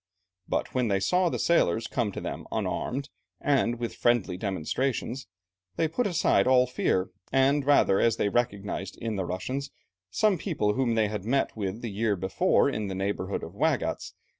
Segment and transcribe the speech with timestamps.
[0.47, 3.09] But when they saw the sailors come to them unarmed
[3.39, 5.27] and with friendly demonstrations,
[5.75, 9.69] they put aside all fear, the rather as they recognized in the Russians
[10.09, 14.15] some people whom they had met with the year before in the neighbourhood of Waigatz.